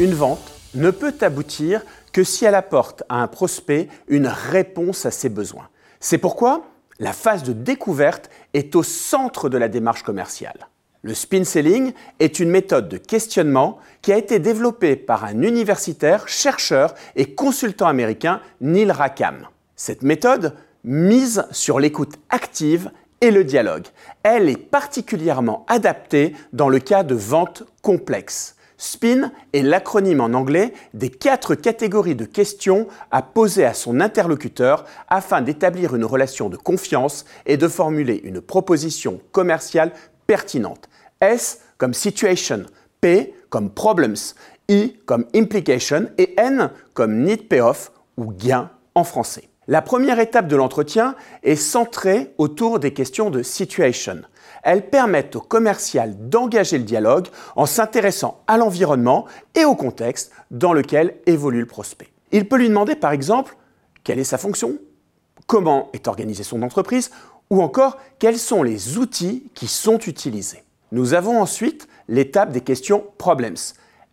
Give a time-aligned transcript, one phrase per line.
[0.00, 5.12] Une vente ne peut aboutir que si elle apporte à un prospect une réponse à
[5.12, 5.68] ses besoins.
[6.00, 6.64] C'est pourquoi
[6.98, 10.66] la phase de découverte est au centre de la démarche commerciale.
[11.02, 16.26] Le spin selling est une méthode de questionnement qui a été développée par un universitaire,
[16.26, 19.46] chercheur et consultant américain Neil Rackham.
[19.76, 22.90] Cette méthode mise sur l'écoute active
[23.20, 23.86] et le dialogue.
[24.24, 28.53] Elle est particulièrement adaptée dans le cas de ventes complexes.
[28.76, 34.84] SPIN est l'acronyme en anglais des quatre catégories de questions à poser à son interlocuteur
[35.08, 39.92] afin d'établir une relation de confiance et de formuler une proposition commerciale
[40.26, 40.88] pertinente.
[41.20, 42.64] S comme situation,
[43.00, 44.34] P comme problems,
[44.68, 49.48] I comme implication et N comme need payoff ou gain en français.
[49.66, 54.20] La première étape de l'entretien est centrée autour des questions de situation.
[54.62, 60.74] Elles permettent au commercial d'engager le dialogue en s'intéressant à l'environnement et au contexte dans
[60.74, 62.08] lequel évolue le prospect.
[62.30, 63.56] Il peut lui demander par exemple
[64.02, 64.76] quelle est sa fonction,
[65.46, 67.10] comment est organisée son entreprise?
[67.48, 70.62] Ou encore quels sont les outils qui sont utilisés?
[70.92, 73.56] Nous avons ensuite l'étape des questions problems.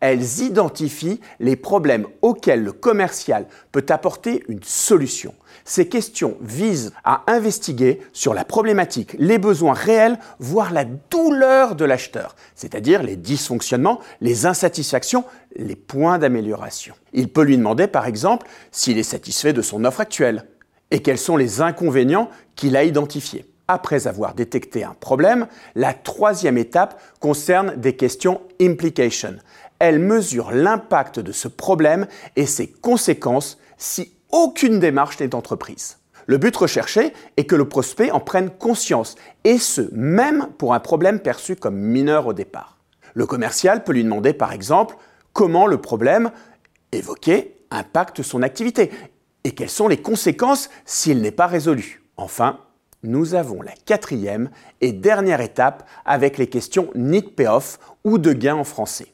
[0.00, 5.34] Elles identifient les problèmes auxquels le commercial peut apporter une solution.
[5.64, 11.84] Ces questions visent à investiguer sur la problématique, les besoins réels, voire la douleur de
[11.84, 15.24] l'acheteur, c'est-à-dire les dysfonctionnements, les insatisfactions,
[15.56, 16.94] les points d'amélioration.
[17.12, 20.44] Il peut lui demander par exemple s'il est satisfait de son offre actuelle
[20.90, 23.44] et quels sont les inconvénients qu'il a identifiés.
[23.70, 29.36] Après avoir détecté un problème, la troisième étape concerne des questions implication.
[29.78, 35.98] Elle mesure l'impact de ce problème et ses conséquences si aucune démarche n'est entreprise.
[36.26, 40.80] Le but recherché est que le prospect en prenne conscience, et ce, même pour un
[40.80, 42.76] problème perçu comme mineur au départ.
[43.14, 44.96] Le commercial peut lui demander par exemple
[45.32, 46.30] comment le problème
[46.92, 48.90] évoqué impacte son activité
[49.44, 52.02] et quelles sont les conséquences s'il n'est pas résolu.
[52.18, 52.60] Enfin,
[53.02, 54.50] nous avons la quatrième
[54.80, 59.06] et dernière étape avec les questions need payoff ou de gain en français.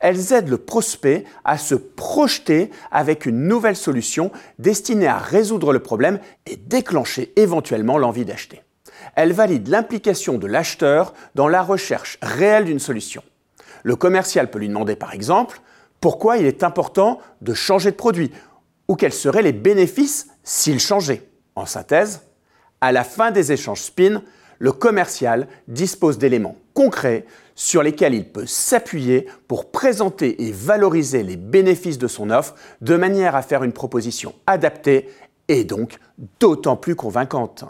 [0.00, 5.80] Elles aident le prospect à se projeter avec une nouvelle solution destinée à résoudre le
[5.80, 8.62] problème et déclencher éventuellement l'envie d'acheter.
[9.14, 13.22] Elles valident l'implication de l'acheteur dans la recherche réelle d'une solution.
[13.82, 15.60] Le commercial peut lui demander par exemple
[16.00, 18.30] pourquoi il est important de changer de produit
[18.88, 21.28] ou quels seraient les bénéfices s'il changeait.
[21.54, 22.22] En synthèse,
[22.80, 24.22] à la fin des échanges spin,
[24.62, 31.36] le commercial dispose d'éléments concrets sur lesquels il peut s'appuyer pour présenter et valoriser les
[31.36, 35.08] bénéfices de son offre de manière à faire une proposition adaptée
[35.48, 35.98] et donc
[36.38, 37.64] d'autant plus convaincante.